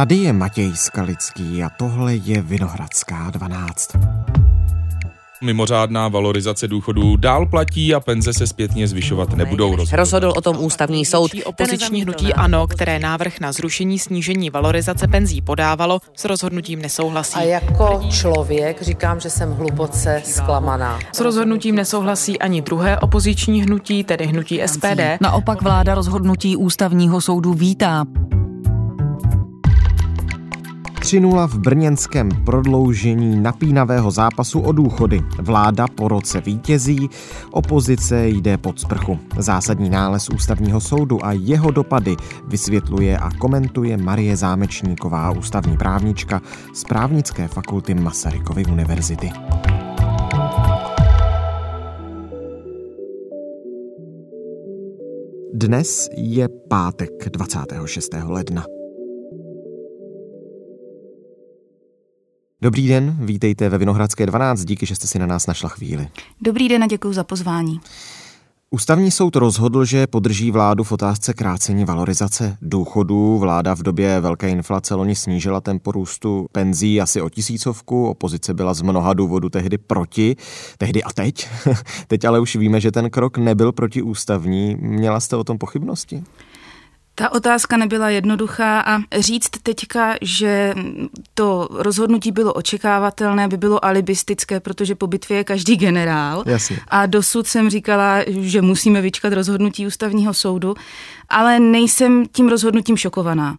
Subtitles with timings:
[0.00, 3.96] Tady je Matěj Skalický a tohle je Vinohradská 12.
[5.42, 9.76] Mimořádná valorizace důchodů dál platí a penze se zpětně zvyšovat nebudou.
[9.76, 11.30] Rozhodl, rozhodl o tom ústavní soud.
[11.44, 17.34] Opoziční hnutí ANO, které návrh na zrušení snížení valorizace penzí podávalo, s rozhodnutím nesouhlasí.
[17.34, 20.98] A jako člověk říkám, že jsem hluboce zklamaná.
[21.12, 25.00] S rozhodnutím nesouhlasí ani druhé opoziční hnutí, tedy hnutí SPD.
[25.20, 28.04] Naopak vláda rozhodnutí ústavního soudu vítá.
[31.10, 35.20] 3-0 v brněnském prodloužení napínavého zápasu o důchody.
[35.38, 37.10] Vláda po roce vítězí,
[37.50, 39.18] opozice jde pod sprchu.
[39.38, 46.42] Zásadní nález ústavního soudu a jeho dopady vysvětluje a komentuje Marie Zámečníková, ústavní právnička
[46.74, 49.30] z právnické fakulty Masarykovy univerzity.
[55.54, 58.14] Dnes je pátek 26.
[58.24, 58.79] ledna.
[62.62, 66.08] Dobrý den, vítejte ve Vinohradské 12, díky, že jste si na nás našla chvíli.
[66.40, 67.80] Dobrý den a děkuji za pozvání.
[68.70, 73.38] Ústavní soud rozhodl, že podrží vládu v otázce krácení valorizace důchodů.
[73.38, 78.06] Vláda v době velké inflace loni snížila tempo růstu penzí asi o tisícovku.
[78.06, 80.36] Opozice byla z mnoha důvodů tehdy proti.
[80.78, 81.48] Tehdy a teď.
[82.06, 84.76] teď ale už víme, že ten krok nebyl protiústavní.
[84.80, 86.24] Měla jste o tom pochybnosti?
[87.20, 90.74] Ta otázka nebyla jednoduchá a říct teďka, že
[91.34, 96.42] to rozhodnutí bylo očekávatelné, by bylo alibistické, protože po bitvě je každý generál.
[96.46, 96.78] Jasně.
[96.88, 100.74] A dosud jsem říkala, že musíme vyčkat rozhodnutí ústavního soudu,
[101.28, 103.56] ale nejsem tím rozhodnutím šokovaná.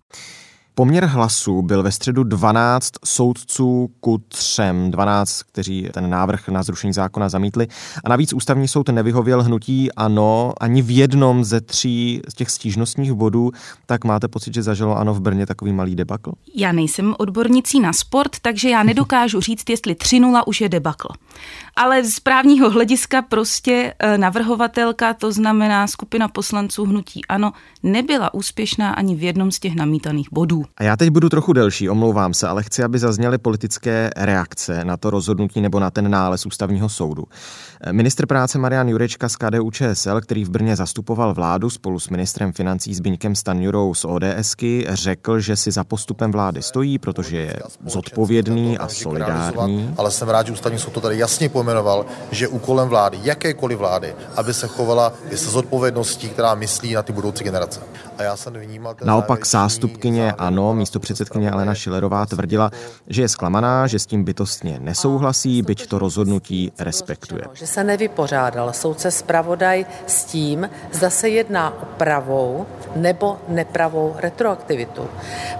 [0.75, 6.93] Poměr hlasů byl ve středu 12 soudců ku třem, 12, kteří ten návrh na zrušení
[6.93, 7.67] zákona zamítli.
[8.03, 13.13] A navíc ústavní soud nevyhověl hnutí ano ani v jednom ze tří z těch stížnostních
[13.13, 13.51] bodů.
[13.85, 16.31] Tak máte pocit, že zažilo ano v Brně takový malý debakl?
[16.55, 21.07] Já nejsem odbornicí na sport, takže já nedokážu říct, jestli 3-0 už je debakl.
[21.75, 27.51] Ale z právního hlediska prostě eh, navrhovatelka, to znamená skupina poslanců hnutí ano,
[27.83, 30.60] nebyla úspěšná ani v jednom z těch namítaných bodů.
[30.77, 34.97] A já teď budu trochu delší, omlouvám se, ale chci, aby zazněly politické reakce na
[34.97, 37.23] to rozhodnutí nebo na ten nález ústavního soudu.
[37.91, 42.53] Ministr práce Marian Jurečka z KDU ČSL, který v Brně zastupoval vládu spolu s ministrem
[42.53, 47.55] financí Zbyňkem Stanjurou z ODSky, řekl, že si za postupem vlády stojí, protože je
[47.85, 49.93] zodpovědný a solidární.
[49.97, 54.15] Ale jsem rád, že ústavní soud to tady jasně pojmenoval, že úkolem vlády, jakékoliv vlády,
[54.35, 57.79] aby se chovala se zodpovědností, která myslí na ty budoucí generace.
[58.21, 62.71] A já jsem vnímal Naopak zástupkyně ANO, místo předsedkyně Alena Šilerová tvrdila,
[63.07, 67.41] že je zklamaná, že s tím bytostně nesouhlasí, byť to rozhodnutí respektuje.
[67.53, 72.65] Že se nevypořádal soudce zpravodaj s tím, zda se jedná o pravou
[72.95, 75.07] nebo nepravou retroaktivitu.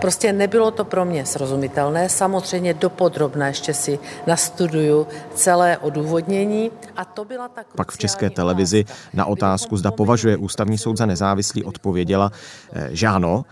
[0.01, 2.09] Prostě nebylo to pro mě srozumitelné.
[2.09, 6.71] Samozřejmě dopodrobna ještě si nastuduju celé odůvodnění.
[6.97, 11.05] A to byla ta Pak v české televizi na otázku, zda považuje ústavní soud za
[11.05, 12.31] nezávislý, odpověděla,
[12.73, 13.45] eh, že ano.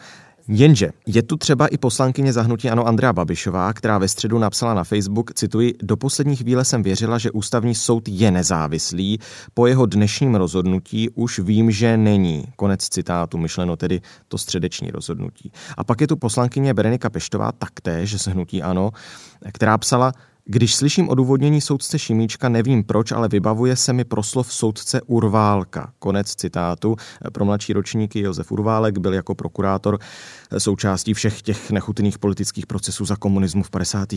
[0.51, 4.83] Jenže je tu třeba i poslankyně zahnutí Ano Andrea Babišová, která ve středu napsala na
[4.83, 9.19] Facebook, cituji, do poslední chvíle jsem věřila, že ústavní soud je nezávislý,
[9.53, 12.45] po jeho dnešním rozhodnutí už vím, že není.
[12.55, 15.51] Konec citátu, myšleno tedy to středeční rozhodnutí.
[15.77, 18.91] A pak je tu poslankyně Berenika Peštová, taktéž z hnutí Ano,
[19.51, 20.11] která psala,
[20.45, 25.91] když slyším odůvodnění soudce Šimíčka, nevím proč, ale vybavuje se mi proslov soudce Urválka.
[25.99, 26.95] Konec citátu.
[27.33, 29.99] Pro mladší ročníky Josef Urválek byl jako prokurátor
[30.57, 34.09] součástí všech těch nechutných politických procesů za komunismu v 50.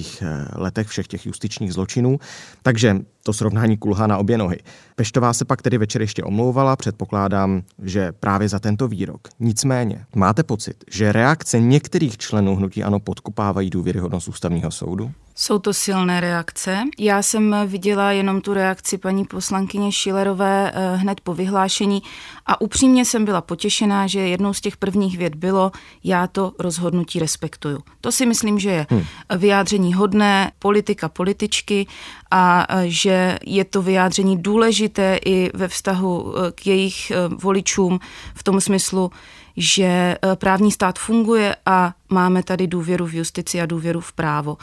[0.55, 2.19] letech, všech těch justičních zločinů.
[2.63, 4.59] Takže to srovnání kulhá na obě nohy.
[4.97, 9.29] Peštová se pak tedy večer ještě omlouvala, předpokládám, že právě za tento výrok.
[9.41, 15.11] Nicméně, máte pocit, že reakce některých členů hnutí ano podkopávají důvěryhodnost ústavního soudu?
[15.35, 16.83] Jsou to silné reakce.
[16.99, 22.03] Já jsem viděla jenom tu reakci paní poslankyně Šilerové eh, hned po vyhlášení
[22.47, 25.73] a upřímně jsem byla potěšená, že jednou z těch prvních věd bylo,
[26.05, 27.79] já to rozhodnutí respektuju.
[28.01, 29.05] To si myslím, že je hmm.
[29.37, 31.87] vyjádření hodné politika političky
[32.31, 37.13] a eh, že je to vyjádření důležité i ve vztahu eh, k jejich
[37.43, 37.99] voličům
[38.35, 39.11] v tom smyslu,
[39.57, 44.57] že eh, právní stát funguje a máme tady důvěru v justici a důvěru v právo.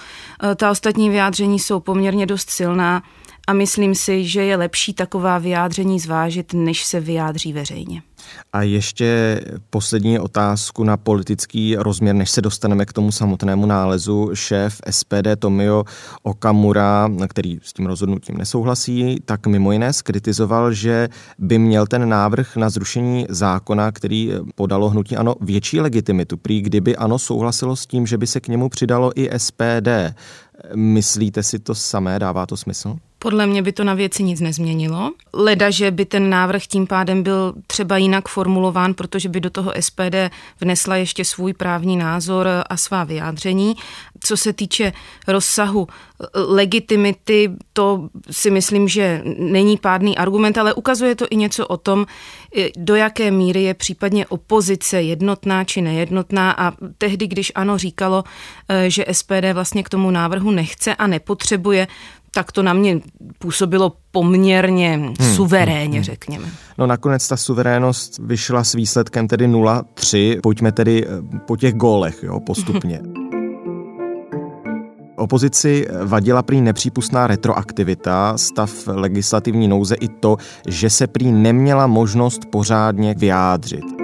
[0.43, 3.03] Eh, ta ostatní vyjádření jsou poměrně dost silná
[3.49, 8.01] a myslím si, že je lepší taková vyjádření zvážit, než se vyjádří veřejně.
[8.53, 14.29] A ještě poslední otázku na politický rozměr, než se dostaneme k tomu samotnému nálezu.
[14.33, 15.83] Šéf SPD Tomio
[16.23, 21.09] Okamura, který s tím rozhodnutím nesouhlasí, tak mimo jiné skritizoval, že
[21.39, 26.37] by měl ten návrh na zrušení zákona, který podalo hnutí ANO, větší legitimitu.
[26.37, 29.87] Prý kdyby ANO souhlasilo s tím, že by se k němu přidalo i SPD.
[30.75, 32.19] Myslíte si to samé?
[32.19, 32.95] Dává to smysl?
[33.19, 35.11] Podle mě by to na věci nic nezměnilo.
[35.33, 39.73] Leda, že by ten návrh tím pádem byl třeba jinak formulován, protože by do toho
[39.79, 40.15] SPD
[40.61, 43.75] vnesla ještě svůj právní názor a svá vyjádření.
[44.19, 44.93] Co se týče
[45.27, 45.87] rozsahu
[46.33, 52.05] legitimity, to si myslím, že není pádný argument, ale ukazuje to i něco o tom,
[52.77, 58.23] do jaké míry je případně opozice jednotná či nejednotná a tehdy, když ano říkalo,
[58.69, 61.87] eh, že SPD vlastně k tomu návrhu nechce a nepotřebuje,
[62.39, 62.99] tak to na mě
[63.39, 66.47] působilo poměrně hmm, suverénně, hmm, řekněme.
[66.77, 70.39] No nakonec ta suverénost vyšla s výsledkem tedy 0-3.
[70.43, 72.99] Pojďme tedy eh, po těch gólech, jo, postupně.
[75.17, 80.37] Opozici vadila prý nepřípustná retroaktivita, stav legislativní nouze i to,
[80.67, 83.98] že se prý neměla možnost pořádně vyjádřit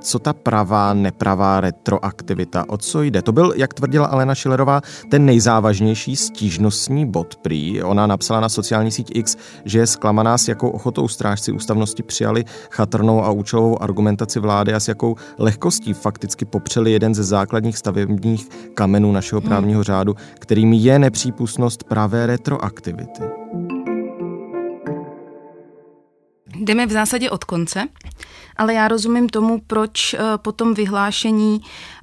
[0.00, 3.22] co ta pravá, nepravá retroaktivita, o co jde.
[3.22, 4.80] To byl, jak tvrdila Alena Šilerová,
[5.10, 7.82] ten nejzávažnější stížnostní bod prý.
[7.82, 12.44] Ona napsala na sociální síť X, že je zklamaná s jakou ochotou strážci ústavnosti přijali
[12.70, 18.48] chatrnou a účelovou argumentaci vlády a s jakou lehkostí fakticky popřeli jeden ze základních stavebních
[18.74, 23.22] kamenů našeho právního řádu, kterým je nepřípustnost pravé retroaktivity.
[26.56, 27.88] Jdeme v zásadě od konce,
[28.56, 31.60] ale já rozumím tomu, proč eh, po tom vyhlášení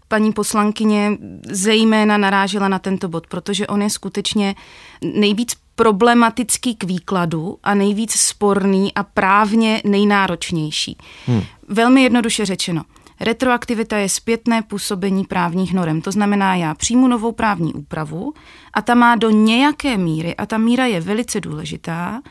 [0.07, 1.17] paní poslankyně
[1.49, 4.55] zejména narážela na tento bod, protože on je skutečně
[5.01, 10.97] nejvíc problematický k výkladu a nejvíc sporný a právně nejnáročnější.
[11.25, 11.41] Hmm.
[11.67, 12.83] Velmi jednoduše řečeno.
[13.19, 16.01] Retroaktivita je zpětné působení právních norem.
[16.01, 18.33] To znamená, já přijmu novou právní úpravu
[18.73, 22.21] a ta má do nějaké míry, a ta míra je velice důležitá,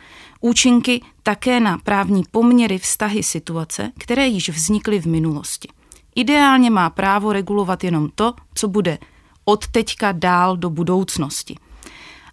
[0.41, 5.69] účinky také na právní poměry, vztahy, situace, které již vznikly v minulosti.
[6.15, 8.99] Ideálně má právo regulovat jenom to, co bude
[9.45, 11.57] od teďka dál do budoucnosti.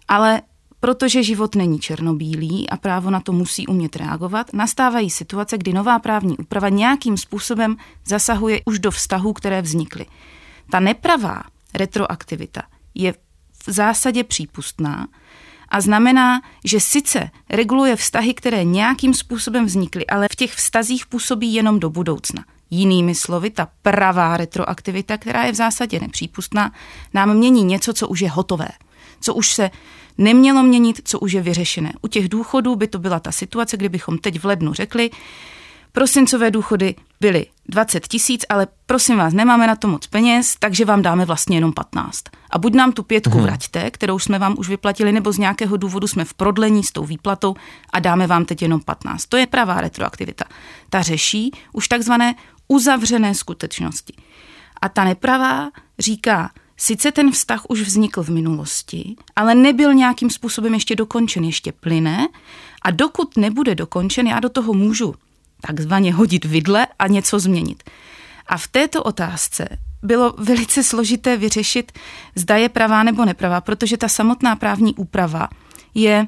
[0.08, 0.42] Ale
[0.84, 5.98] protože život není černobílý a právo na to musí umět reagovat, nastávají situace, kdy nová
[5.98, 7.76] právní úprava nějakým způsobem
[8.06, 10.06] zasahuje už do vztahů, které vznikly.
[10.70, 11.42] Ta nepravá
[11.74, 12.62] retroaktivita
[12.94, 13.12] je
[13.66, 15.06] v zásadě přípustná,
[15.68, 21.54] a znamená, že sice reguluje vztahy, které nějakým způsobem vznikly, ale v těch vztazích působí
[21.54, 22.44] jenom do budoucna.
[22.70, 26.72] Jinými slovy, ta pravá retroaktivita, která je v zásadě nepřípustná,
[27.14, 28.68] nám mění něco, co už je hotové,
[29.20, 29.70] co už se
[30.18, 31.92] nemělo měnit, co už je vyřešené.
[32.02, 35.10] U těch důchodů by to byla ta situace, kdybychom teď v lednu řekli,
[35.96, 41.02] Prosincové důchody byly 20 tisíc, ale prosím vás, nemáme na to moc peněz, takže vám
[41.02, 42.24] dáme vlastně jenom 15.
[42.50, 43.42] A buď nám tu pětku hmm.
[43.42, 47.04] vraťte, kterou jsme vám už vyplatili, nebo z nějakého důvodu jsme v prodlení s tou
[47.04, 47.54] výplatou
[47.92, 49.26] a dáme vám teď jenom 15.
[49.26, 50.44] To je pravá retroaktivita.
[50.90, 52.34] Ta řeší už takzvané
[52.68, 54.14] uzavřené skutečnosti.
[54.82, 60.74] A ta nepravá říká, Sice ten vztah už vznikl v minulosti, ale nebyl nějakým způsobem
[60.74, 62.28] ještě dokončen, ještě plyne
[62.82, 65.14] a dokud nebude dokončen, já do toho můžu
[65.66, 67.82] takzvaně hodit vidle a něco změnit.
[68.46, 69.68] A v této otázce
[70.02, 71.92] bylo velice složité vyřešit,
[72.34, 75.48] zda je pravá nebo nepravá, protože ta samotná právní úprava
[75.94, 76.26] je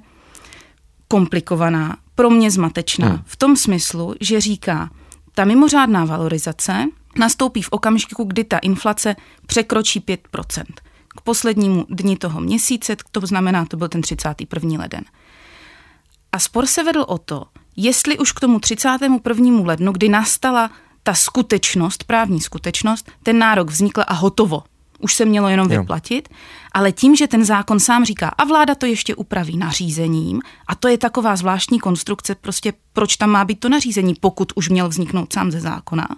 [1.09, 3.09] komplikovaná, pro mě zmatečná.
[3.09, 3.19] Hmm.
[3.25, 4.91] V tom smyslu, že říká,
[5.35, 6.85] ta mimořádná valorizace
[7.19, 10.65] nastoupí v okamžiku, kdy ta inflace překročí 5%.
[11.09, 14.79] K poslednímu dni toho měsíce, to znamená, to byl ten 31.
[14.79, 15.05] leden.
[16.37, 17.45] A spor se vedl o to,
[17.77, 19.61] jestli už k tomu 31.
[19.65, 20.71] lednu, kdy nastala
[21.03, 24.63] ta skutečnost, právní skutečnost, ten nárok vznikl a hotovo.
[24.99, 25.81] Už se mělo jenom jo.
[25.81, 26.29] vyplatit,
[26.73, 30.89] ale tím, že ten zákon sám říká, a vláda to ještě upraví nařízením, a to
[30.89, 35.33] je taková zvláštní konstrukce, prostě proč tam má být to nařízení, pokud už měl vzniknout
[35.33, 36.09] sám ze zákona,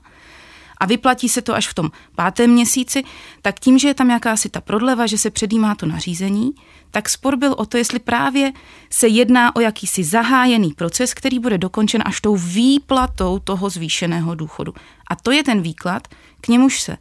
[0.80, 3.02] a vyplatí se to až v tom pátém měsíci,
[3.42, 6.50] tak tím, že je tam jakási ta prodleva, že se předjímá to nařízení,
[6.90, 8.52] tak spor byl o to, jestli právě
[8.90, 14.74] se jedná o jakýsi zahájený proces, který bude dokončen až tou výplatou toho zvýšeného důchodu.
[15.10, 16.08] A to je ten výklad,
[16.40, 16.96] k němuž se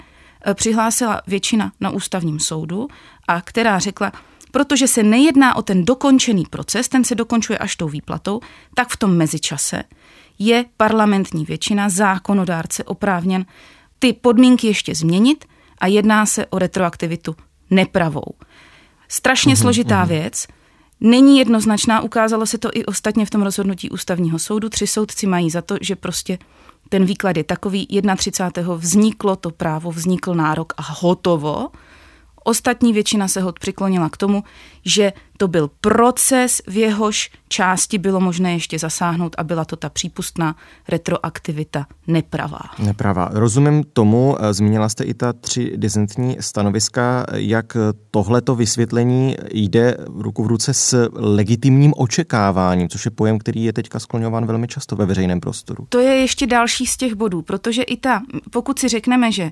[0.48, 2.88] e, přihlásila většina na ústavním soudu
[3.28, 4.12] a která řekla,
[4.52, 8.40] protože se nejedná o ten dokončený proces, ten se dokončuje až tou výplatou,
[8.74, 9.84] tak v tom mezičase
[10.40, 13.46] je parlamentní většina, zákonodárce oprávněn
[14.00, 15.46] ty podmínky ještě změnit
[15.78, 17.36] a jedná se o retroaktivitu
[17.70, 18.34] nepravou.
[19.08, 20.08] strašně mm-hmm, složitá mm-hmm.
[20.08, 20.48] věc.
[21.02, 24.70] Není jednoznačná, ukázalo se to i ostatně v tom rozhodnutí ústavního soudu.
[24.70, 26.38] Tři soudci mají za to, že prostě
[26.90, 28.76] ten výklad je takový, 31.
[28.76, 31.68] vzniklo to právo, vznikl nárok a hotovo.
[32.48, 34.44] Ostatní většina se hod přiklonila k tomu,
[34.86, 39.90] že to byl proces, v jehož části bylo možné ještě zasáhnout a byla to ta
[39.90, 40.56] přípustná
[40.90, 42.60] retroaktivita nepravá.
[42.80, 43.30] Nepravá.
[43.34, 47.78] Rozumím tomu, eh, zmínila jste i ta tři dizentní stanoviska, jak
[48.12, 54.00] tohleto vysvětlení jde ruku v ruce s legitimním očekáváním, což je pojem, který je teďka
[54.00, 55.86] skloňován velmi často ve veřejném prostoru.
[55.90, 59.52] To je ještě další z těch bodů, protože i ta, pokud si řekneme, že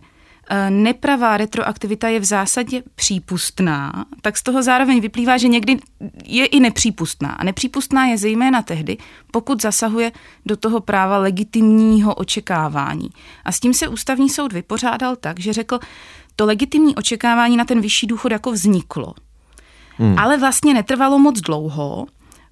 [0.69, 5.77] nepravá retroaktivita je v zásadě přípustná, tak z toho zároveň vyplývá, že někdy
[6.25, 7.29] je i nepřípustná.
[7.29, 8.97] A nepřípustná je zejména tehdy,
[9.31, 10.11] pokud zasahuje
[10.45, 13.09] do toho práva legitimního očekávání.
[13.45, 15.79] A s tím se ústavní soud vypořádal tak, že řekl,
[16.35, 19.13] to legitimní očekávání na ten vyšší důchod jako vzniklo.
[19.97, 20.19] Hmm.
[20.19, 22.05] Ale vlastně netrvalo moc dlouho,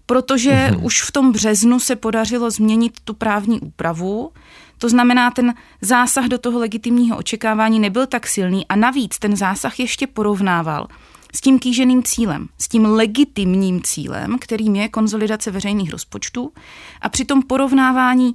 [0.05, 0.85] protože hmm.
[0.85, 4.31] už v tom březnu se podařilo změnit tu právní úpravu,
[4.77, 9.79] to znamená, ten zásah do toho legitimního očekávání nebyl tak silný a navíc ten zásah
[9.79, 10.87] ještě porovnával
[11.35, 16.53] s tím kýženým cílem, s tím legitimním cílem, kterým je konzolidace veřejných rozpočtů.
[17.01, 18.33] A při tom porovnávání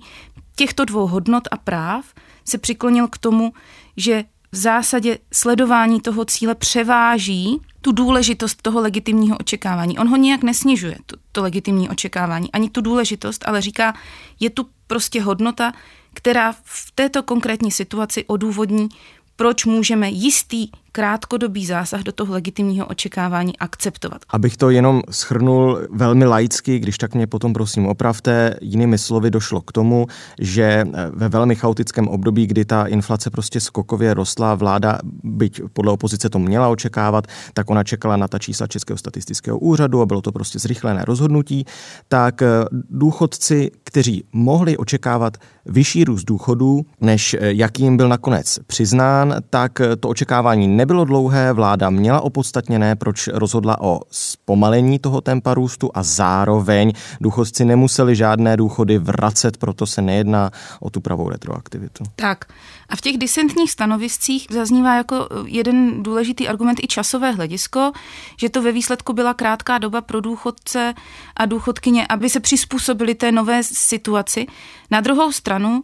[0.57, 2.05] těchto dvou hodnot a práv
[2.45, 3.53] se přiklonil k tomu,
[3.97, 9.99] že v zásadě sledování toho cíle převáží tu důležitost toho legitimního očekávání.
[9.99, 13.95] On ho nijak nesnižuje, to, to legitimní očekávání, ani tu důležitost, ale říká,
[14.41, 15.73] je tu prostě hodnota,
[16.15, 18.89] která v této konkrétní situaci odůvodní,
[19.37, 24.23] proč můžeme jistý krátkodobý zásah do toho legitimního očekávání akceptovat.
[24.31, 29.61] Abych to jenom schrnul velmi laicky, když tak mě potom prosím opravte, jinými slovy došlo
[29.61, 30.07] k tomu,
[30.41, 35.93] že eh, ve velmi chaotickém období, kdy ta inflace prostě skokově rostla, vláda, byť podle
[35.93, 40.23] opozice to měla očekávat, tak ona čekala na ta čísla Českého statistického úřadu a bylo
[40.23, 41.65] to prostě zrychlené rozhodnutí,
[42.09, 42.47] tak eh,
[42.91, 49.81] důchodci, kteří mohli očekávat vyšší růst důchodů, než eh, jaký jim byl nakonec přiznán, tak
[50.01, 56.03] to očekávání nebylo dlouhé, vláda měla opodstatněné, proč rozhodla o zpomalení toho tempa růstu a
[56.03, 62.05] zároveň důchodci nemuseli žádné důchody vracet, proto se nejedná o tu pravou retroaktivitu.
[62.17, 62.45] Tak
[62.89, 67.93] a v těch disentních stanoviscích zaznívá jako jeden důležitý argument i časové hledisko,
[68.37, 70.95] že to ve výsledku byla krátká doba pro důchodce
[71.37, 74.47] a důchodkyně, aby se přizpůsobili té nové situaci.
[74.91, 75.83] Na druhou stranu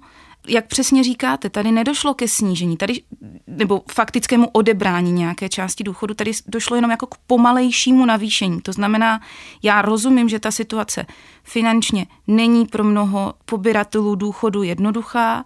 [0.48, 3.02] jak přesně říkáte, tady nedošlo ke snížení, tady,
[3.46, 8.60] nebo faktickému odebrání nějaké části důchodu, tady došlo jenom jako k pomalejšímu navýšení.
[8.60, 9.20] To znamená,
[9.62, 11.06] já rozumím, že ta situace
[11.42, 15.44] finančně není pro mnoho pobiratelů důchodu jednoduchá,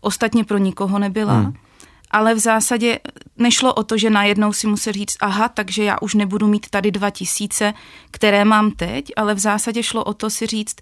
[0.00, 1.34] ostatně pro nikoho nebyla.
[1.34, 1.54] Hmm.
[2.10, 2.98] Ale v zásadě
[3.36, 6.90] nešlo o to, že najednou si musí říct, aha, takže já už nebudu mít tady
[6.90, 7.74] dva tisíce,
[8.10, 10.76] které mám teď, ale v zásadě šlo o to si říct,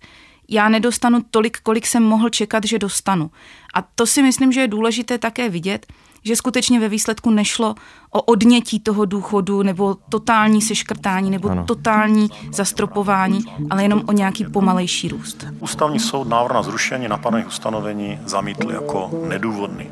[0.49, 3.31] já nedostanu tolik, kolik jsem mohl čekat, že dostanu.
[3.75, 5.87] A to si myslím, že je důležité také vidět,
[6.25, 7.75] že skutečně ve výsledku nešlo
[8.11, 11.65] o odnětí toho důchodu nebo totální seškrtání nebo ano.
[11.65, 15.47] totální zastropování, ale jenom o nějaký pomalejší růst.
[15.61, 19.87] Ústavní soud návrh na zrušení napadených ustanovení zamítl jako nedůvodný.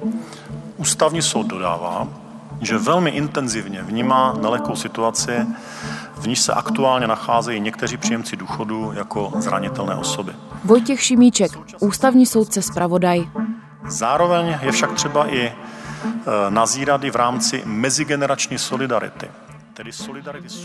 [0.77, 2.09] Ústavní soud dodává,
[2.61, 5.33] že velmi intenzivně vnímá nelehkou situaci,
[6.17, 10.33] v níž se aktuálně nacházejí někteří příjemci důchodu jako zranitelné osoby.
[10.65, 13.25] Vojtěch Šimíček, ústavní soudce zpravodaj.
[13.89, 15.55] Zároveň je však třeba i e,
[16.49, 19.29] nazírat i v rámci mezigenerační solidarity.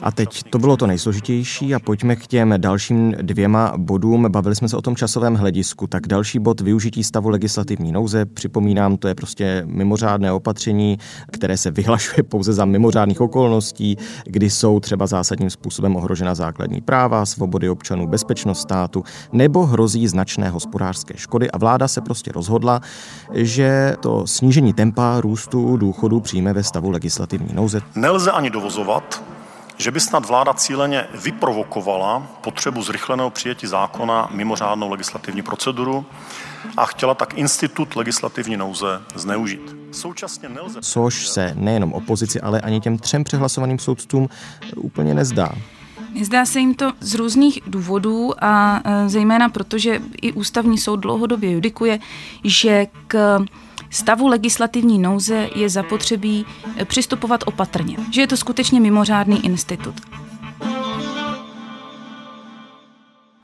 [0.02, 4.26] A teď to bylo to nejsložitější a pojďme k těm dalším dvěma bodům.
[4.30, 8.26] Bavili jsme se o tom časovém hledisku, tak další bod využití stavu legislativní nouze.
[8.26, 10.98] Připomínám, to je prostě mimořádné opatření,
[11.32, 17.26] které se vyhlašuje pouze za mimořádných okolností, kdy jsou třeba zásadním způsobem ohrožena základní práva,
[17.26, 22.82] svobody občanů, bezpečnost státu nebo hrozí značné hospodářské škody a vláda se prostě rozhodla,
[23.34, 27.82] že to snížení tempa růstu důchodu přijme ve stavu legislativní nouze.
[27.96, 29.38] Nelze ani dovozovat předpokládat,
[29.80, 36.06] že by snad vláda cíleně vyprovokovala potřebu zrychleného přijetí zákona mimořádnou legislativní proceduru
[36.78, 39.76] a chtěla tak institut legislativní nouze zneužít.
[39.92, 40.82] Současně nelze...
[40.82, 44.30] Což se nejenom opozici, ale ani těm třem přehlasovaným soudcům
[44.76, 45.50] úplně nezdá.
[46.24, 50.96] Zdá se jim to z různých důvodů a e, zejména proto, že i ústavní soud
[50.96, 52.00] dlouhodobě judikuje,
[52.44, 53.40] že k
[53.90, 56.46] stavu legislativní nouze je zapotřebí
[56.78, 59.96] eh, přistupovat opatrně, že je to skutečně mimořádný institut.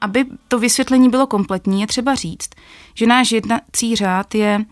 [0.02, 2.50] Aby to vysvětlení bylo kompletní, je třeba říct,
[2.94, 4.66] že náš jednací řád je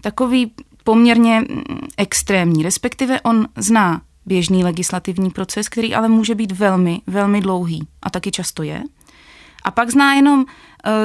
[0.00, 0.52] takový
[0.84, 1.62] poměrně mm,
[1.96, 8.10] extrémní, respektive on zná běžný legislativní proces, který ale může být velmi, velmi dlouhý a
[8.10, 8.82] taky často je.
[9.64, 10.46] A pak zná jenom uh,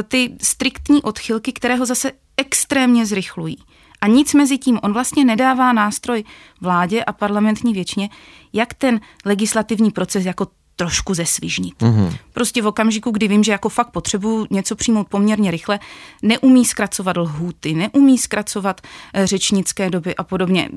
[0.08, 3.58] ty striktní odchylky, které ho zase extrémně zrychlují.
[4.04, 6.24] A nic mezi tím, on vlastně nedává nástroj
[6.62, 8.10] vládě a parlamentní většině,
[8.54, 11.82] jak ten legislativní proces jako trošku zesvižnit.
[11.82, 12.18] Mm-hmm.
[12.34, 15.80] Prostě v okamžiku, kdy vím, že jako fakt potřebuju něco přijmout poměrně rychle,
[16.22, 18.82] neumí zkracovat lhůty, neumí zkracovat
[19.14, 20.70] eh, řečnické doby a podobně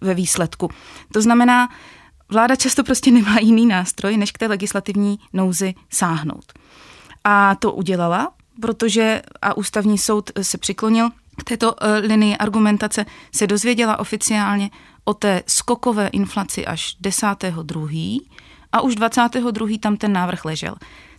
[0.00, 0.70] ve výsledku.
[1.12, 1.68] To znamená,
[2.28, 6.52] vláda často prostě nemá jiný nástroj, než k té legislativní nouzi sáhnout.
[7.24, 11.10] A to udělala, protože a ústavní soud se přiklonil
[11.44, 14.70] této uh, linii argumentace, se dozvěděla oficiálně
[15.04, 18.20] o té skokové inflaci až 10.2.
[18.72, 19.68] a už 22.
[19.80, 20.74] tam ten návrh ležel.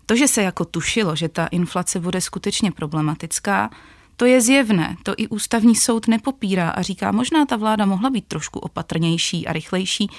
[0.06, 3.70] To, že se jako tušilo, že ta inflace bude skutečně problematická,
[4.18, 8.28] to je zjevné, to i ústavní soud nepopírá a říká, možná ta vláda mohla být
[8.28, 10.10] trošku opatrnější a rychlejší,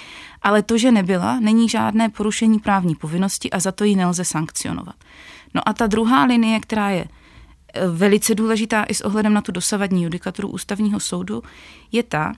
[0.42, 4.94] ale to, že nebyla, není žádné porušení právní povinnosti a za to ji nelze sankcionovat.
[5.54, 7.23] No a ta druhá linie, která je eh,
[7.88, 11.42] velice důležitá i s ohledem na tu dosavadní judikaturu ústavního soudu,
[11.92, 12.32] je ta,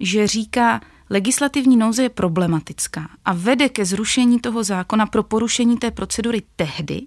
[0.00, 5.90] že říká, legislativní nouze je problematická a vede ke zrušení toho zákona pro porušení té
[5.90, 7.06] procedury tehdy,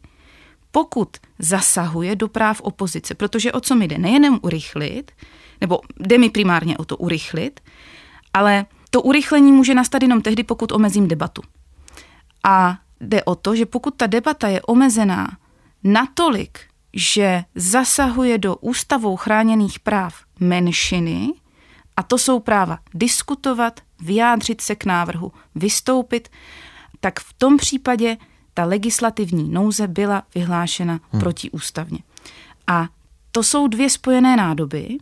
[0.72, 5.12] pokud zasahuje do práv opozice, protože o co mi jde, nejenom urychlit,
[5.62, 7.60] nebo jde mi primárně o to urychlit,
[8.34, 11.42] ale to urychlení může nastat jenom tehdy, pokud omezím debatu.
[12.44, 15.38] A jde o to, že pokud ta debata je omezená
[15.84, 16.60] natolik,
[16.94, 21.34] že zasahuje do ústavou chráněných práv menšiny,
[21.98, 26.30] a to jsou práva diskutovat, vyjádřit se k návrhu, vystoupit,
[27.00, 28.18] tak v tom případě
[28.54, 31.22] ta legislativní nouze byla vyhlášena hmm.
[31.22, 32.00] protiústavně.
[32.68, 32.88] A
[33.32, 34.98] to jsou dvě spojené nádoby,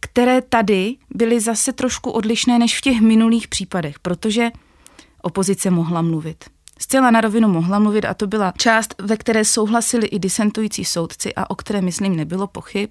[0.00, 4.50] které tady byly zase trošku odlišné než v těch minulých případech, protože
[5.22, 6.44] opozice mohla mluvit
[6.80, 11.34] zcela na rovinu mohla mluvit a to byla část, ve které souhlasili i disentující soudci
[11.34, 12.90] a o které, myslím, nebylo pochyb.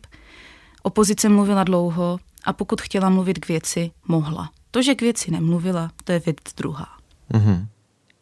[0.84, 4.50] Opozice mluvila dlouho a pokud chtěla mluvit k věci, mohla.
[4.72, 6.88] To, že k věci nemluvila, to je věc druhá.
[7.34, 7.66] Mm-hmm.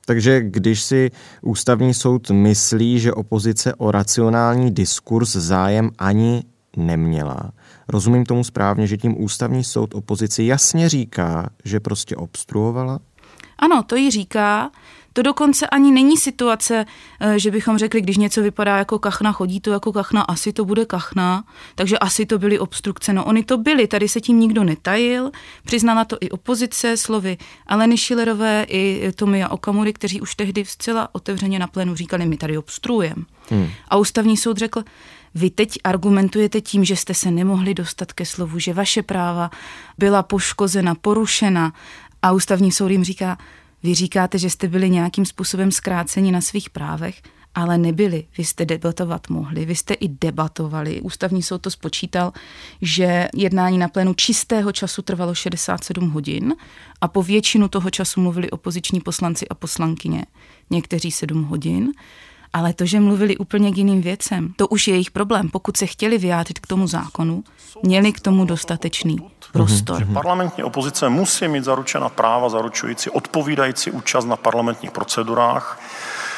[0.06, 6.44] Takže když si ústavní soud myslí, že opozice o racionální diskurs zájem ani
[6.78, 7.52] neměla,
[7.88, 13.00] rozumím tomu správně, že tím ústavní soud opozici jasně říká, že prostě obstruovala?
[13.60, 14.72] Ano, to jí říká.
[15.18, 16.86] To dokonce ani není situace,
[17.20, 20.66] eh, že bychom řekli, když něco vypadá jako kachna, chodí to jako kachna, asi to
[20.66, 21.44] bude kachna,
[21.76, 23.14] takže asi to byly obstrukce.
[23.14, 25.32] No oni to byly, tady se tím nikdo netajil,
[25.66, 31.60] přiznala to i opozice, slovy Aleny Šilerové i Tomia Okamury, kteří už tehdy zcela otevřeně
[31.60, 33.24] na plénu říkali, my tady obstruujeme.
[33.50, 33.70] Hmm.
[33.88, 34.84] A ústavní soud řekl,
[35.36, 39.52] vy teď argumentujete tím, že jste se nemohli dostat ke slovu, že vaše práva
[39.98, 41.74] byla poškozena, porušena
[42.22, 43.38] a ústavní soud jim říká,
[43.88, 47.22] vy říkáte, že jste byli nějakým způsobem zkráceni na svých právech,
[47.56, 48.28] ale nebyli.
[48.38, 51.02] Vy jste debatovat mohli, vy jste i debatovali.
[51.02, 52.34] Ústavní soud to spočítal,
[52.82, 56.56] že jednání na plénu čistého času trvalo 67 hodin
[57.02, 60.26] a po většinu toho času mluvili opoziční poslanci a poslankyně,
[60.70, 61.92] někteří 7 hodin.
[62.54, 65.50] Ale to, že mluvili úplně k jiným věcem, to už je jejich problém.
[65.50, 67.44] Pokud se chtěli vyjádřit k tomu zákonu,
[67.84, 69.18] měli k tomu dostatečný
[69.54, 70.00] prostor.
[70.00, 75.82] Že parlamentní opozice musí mít zaručena práva zaručující odpovídající účast na parlamentních procedurách,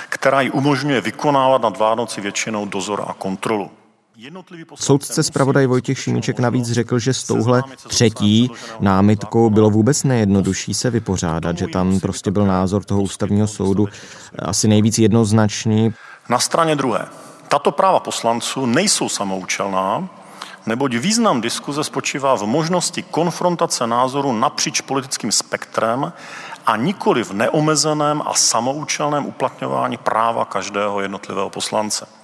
[0.10, 3.72] která ji umožňuje vykonávat nad vládnocí většinou dozor a kontrolu.
[4.76, 10.90] Soudce zpravodaj Vojtěch Šimíček navíc řekl, že s touhle třetí námitkou bylo vůbec nejjednodušší se
[10.90, 13.88] vypořádat, že tam prostě byl názor toho ústavního soudu
[14.40, 15.94] asi nejvíc jednoznačný.
[16.30, 17.06] Na straně druhé,
[17.48, 20.10] tato práva poslanců nejsou samoučelná,
[20.66, 26.14] neboť význam diskuze spočívá v možnosti konfrontace názoru napříč politickým spektrem
[26.66, 32.19] a nikoli v neomezeném a samoučelném uplatňování práva každého jednotlivého poslance.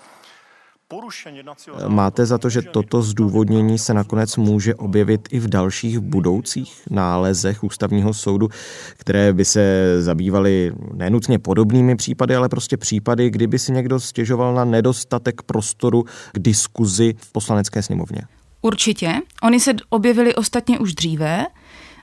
[1.88, 7.64] Máte za to, že toto zdůvodnění se nakonec může objevit i v dalších budoucích nálezech
[7.64, 8.50] ústavního soudu,
[8.98, 14.66] které by se zabývaly nenutně podobnými případy, ale prostě případy, kdyby si někdo stěžoval na
[14.66, 18.22] nedostatek prostoru k diskuzi v poslanecké sněmovně?
[18.62, 19.14] Určitě.
[19.44, 21.46] Oni se objevili ostatně už dříve.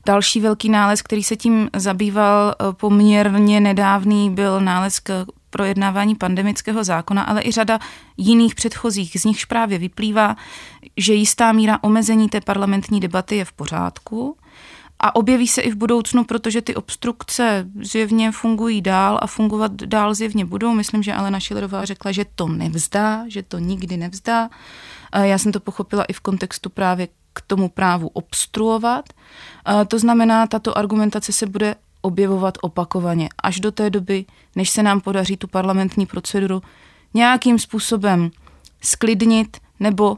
[0.06, 6.84] Další velký nález, který se tím zabýval eh, poměrně nedávný, byl nález k projednávání pandemického
[6.84, 7.78] zákona, ale i řada
[8.16, 9.20] jiných předchozích.
[9.20, 10.36] Z nichž právě vyplývá,
[10.96, 14.36] že jistá míra omezení té parlamentní debaty je v pořádku
[15.00, 20.14] a objeví se i v budoucnu, protože ty obstrukce zjevně fungují dál a fungovat dál
[20.14, 20.72] zjevně budou.
[20.74, 24.50] Myslím, že Alena Šilerová řekla, že to nevzdá, že to nikdy nevzdá.
[25.22, 29.04] Já jsem to pochopila i v kontextu právě k tomu právu obstruovat.
[29.88, 33.28] To znamená, tato argumentace se bude objevovat opakovaně.
[33.42, 34.24] Až do té doby,
[34.56, 36.62] než se nám podaří tu parlamentní proceduru
[37.14, 38.30] nějakým způsobem
[38.80, 40.16] sklidnit nebo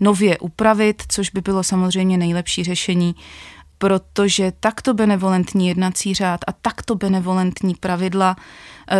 [0.00, 3.14] nově upravit, což by bylo samozřejmě nejlepší řešení
[3.78, 8.36] protože takto benevolentní jednací řád a takto benevolentní pravidla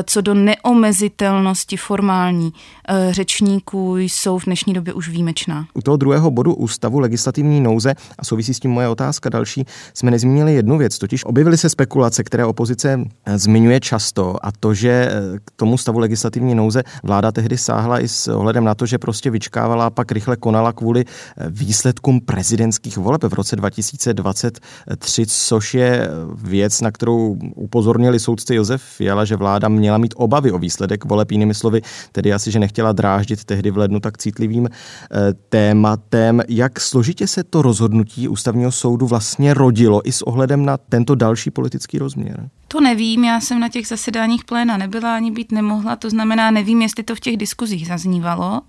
[0.05, 2.53] co do neomezitelnosti formální
[2.88, 5.66] eh, řečníků jsou v dnešní době už výjimečná.
[5.75, 10.11] U toho druhého bodu ústavu legislativní nouze a souvisí s tím moje otázka další, jsme
[10.11, 15.11] nezmínili jednu věc, totiž objevily se spekulace, které opozice eh, zmiňuje často a to, že
[15.44, 19.31] k tomu stavu legislativní nouze vláda tehdy sáhla i s ohledem na to, že prostě
[19.31, 21.05] vyčkávala a pak rychle konala kvůli
[21.51, 24.61] výsledkům prezidentských voleb v roce 2020
[24.99, 30.53] 3, což je věc, na kterou upozornili soudci Josef Fiala, že vláda měla mít obavy
[30.53, 31.83] o výsledek voleb, jinými slovy,
[32.13, 36.43] tedy asi, že nechtěla dráždit tehdy v lednu tak citlivým eh, tématem.
[36.49, 41.51] Jak složitě se to rozhodnutí ústavního soudu vlastně rodilo i s ohledem na tento další
[41.51, 42.49] politický rozměr?
[42.69, 46.83] To nevím, já jsem na těch zasedáních pléna nebyla ani být nemohla, to znamená, nevím,
[46.83, 48.63] jestli to v těch diskuzích zaznívalo.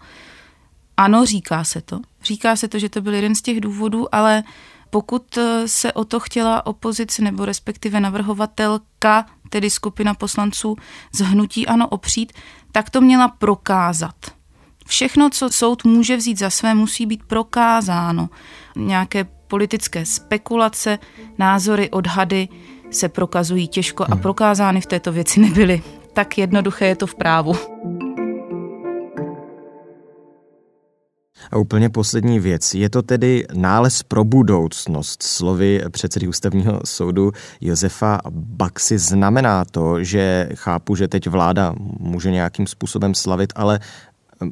[0.98, 2.00] Ano, říká se to.
[2.24, 4.44] Říká se to, že to byl jeden z těch důvodů, ale
[4.90, 10.76] pokud eh, se o to chtěla opozice nebo respektive navrhovatelka, tedy skupina poslanců
[11.12, 12.34] z hnutí ano opřít,
[12.72, 14.16] tak to měla prokázat.
[14.88, 18.30] Všechno, co soud může vzít za své, musí být prokázáno.
[18.76, 21.00] Nějaké politické spekulace,
[21.38, 22.48] názory, odhady
[22.92, 24.22] se prokazují těžko a hmm.
[24.22, 25.82] prokázány v této věci nebyly.
[26.14, 27.56] Tak jednoduché je to v právu.
[31.52, 32.74] A úplně poslední věc.
[32.74, 35.24] Je to tedy nález pro budoucnost.
[35.24, 42.68] Slovy předsedy ústavního soudu Josefa Baxy znamená to, že chápu, že teď vláda může nějakým
[42.68, 43.80] způsobem slavit, ale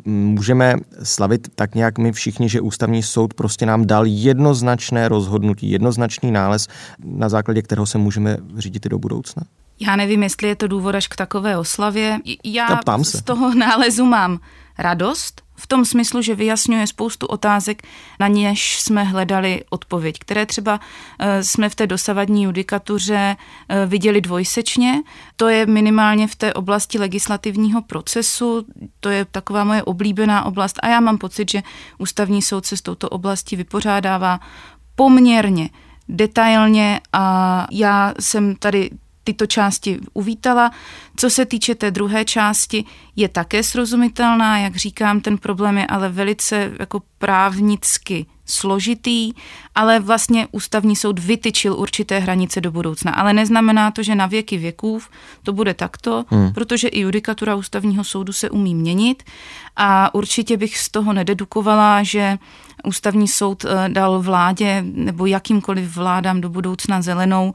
[0.05, 6.31] můžeme slavit tak nějak my všichni, že ústavní soud prostě nám dal jednoznačné rozhodnutí, jednoznačný
[6.31, 6.67] nález,
[7.03, 9.43] na základě kterého se můžeme řídit i do budoucna?
[9.79, 12.19] Já nevím, jestli je to důvod až k takové oslavě.
[12.43, 14.39] Já z toho nálezu mám
[14.77, 17.87] radost, v tom smyslu, že vyjasňuje spoustu otázek,
[18.19, 20.79] na něž jsme hledali odpověď, které třeba
[21.19, 23.35] eh, jsme v té dosavadní judikatuře
[23.69, 25.01] eh, viděli dvojsečně.
[25.35, 28.65] To je minimálně v té oblasti legislativního procesu,
[28.99, 31.63] to je taková moje oblíbená oblast a já mám pocit, že
[31.97, 34.39] ústavní soud se s touto oblastí vypořádává
[34.95, 35.69] poměrně
[36.09, 38.89] detailně a já jsem tady
[39.23, 40.71] tyto části uvítala.
[41.15, 46.09] Co se týče té druhé části, je také srozumitelná, jak říkám, ten problém je ale
[46.09, 49.33] velice jako právnicky složitý,
[49.75, 53.11] ale vlastně ústavní soud vytyčil určité hranice do budoucna.
[53.11, 54.99] Ale neznamená to, že na věky věků
[55.43, 56.53] to bude takto, hmm.
[56.53, 59.23] protože i judikatura ústavního soudu se umí měnit
[59.75, 62.37] a určitě bych z toho nededukovala, že
[62.83, 67.53] ústavní soud eh, dal vládě nebo jakýmkoliv vládám do budoucna zelenou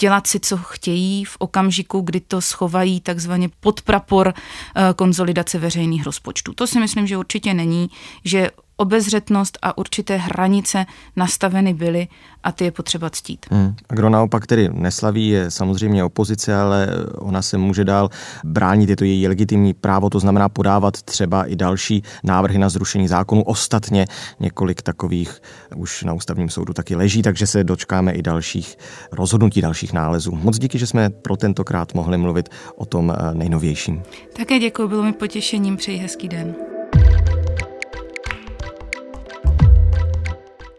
[0.00, 6.04] dělat si, co chtějí v okamžiku, kdy to schovají takzvaně pod prapor eh, konzolidace veřejných
[6.04, 6.52] rozpočtů.
[6.54, 7.90] To si myslím, že určitě není,
[8.24, 10.86] že obezřetnost a určité hranice
[11.16, 12.08] nastaveny byly
[12.42, 13.46] a ty je potřeba ctít.
[13.50, 13.74] Hmm.
[13.88, 18.10] A kdo naopak tedy neslaví, je samozřejmě opozice, ale ona se může dál
[18.44, 23.08] bránit, je to její legitimní právo, to znamená podávat třeba i další návrhy na zrušení
[23.08, 23.42] zákonu.
[23.42, 24.06] Ostatně
[24.40, 25.42] několik takových
[25.76, 28.76] už na ústavním soudu taky leží, takže se dočkáme i dalších
[29.12, 30.32] rozhodnutí, dalších nálezů.
[30.34, 34.02] Moc díky, že jsme pro tentokrát mohli mluvit o tom eh, nejnovějším.
[34.36, 36.75] Také děkuji, bylo mi potěšením, přeji hezký den.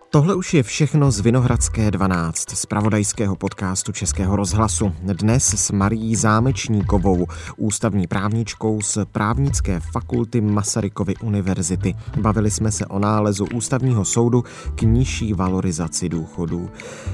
[0.10, 4.94] Tohle už je všechno z Vinohradské 12, z pravodajského podcastu Českého rozhlasu.
[5.04, 11.96] Dnes s Marí Zámečníkovou, ústavní právničkou z právnické fakulty Masarykovy univerzity.
[12.22, 14.44] Bavili jsme se o nálezu ústavního soudu
[14.76, 16.70] k nižší valorizaci důchodů.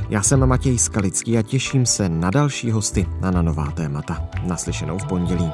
[0.10, 4.30] Já jsem Matěj Skalický a těším se na další hosty a na nová témata.
[4.48, 5.52] Naslyšenou v pondělí.